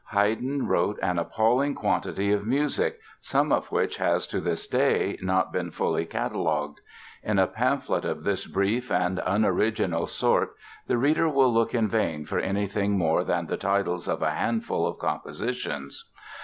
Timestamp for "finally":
5.69-6.07